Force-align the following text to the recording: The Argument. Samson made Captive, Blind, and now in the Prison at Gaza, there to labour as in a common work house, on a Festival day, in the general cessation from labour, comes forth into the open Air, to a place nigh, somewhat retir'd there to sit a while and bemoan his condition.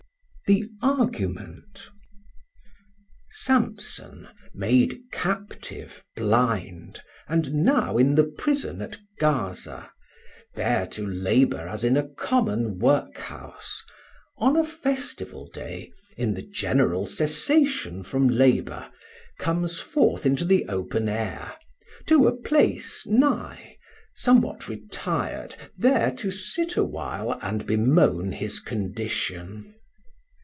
The 0.47 0.67
Argument. 0.83 1.87
Samson 3.29 4.27
made 4.53 4.99
Captive, 5.09 6.03
Blind, 6.17 7.01
and 7.29 7.53
now 7.63 7.97
in 7.97 8.15
the 8.15 8.25
Prison 8.25 8.81
at 8.81 8.97
Gaza, 9.17 9.89
there 10.55 10.87
to 10.87 11.07
labour 11.07 11.69
as 11.69 11.85
in 11.85 11.95
a 11.95 12.05
common 12.05 12.79
work 12.79 13.17
house, 13.17 13.81
on 14.39 14.57
a 14.57 14.65
Festival 14.65 15.49
day, 15.53 15.89
in 16.17 16.33
the 16.33 16.41
general 16.45 17.05
cessation 17.05 18.03
from 18.03 18.27
labour, 18.27 18.91
comes 19.39 19.79
forth 19.79 20.25
into 20.25 20.43
the 20.43 20.65
open 20.67 21.07
Air, 21.07 21.53
to 22.07 22.27
a 22.27 22.35
place 22.35 23.07
nigh, 23.07 23.77
somewhat 24.15 24.67
retir'd 24.67 25.55
there 25.77 26.11
to 26.15 26.29
sit 26.29 26.75
a 26.75 26.83
while 26.83 27.39
and 27.41 27.65
bemoan 27.65 28.33
his 28.33 28.59
condition. 28.59 29.75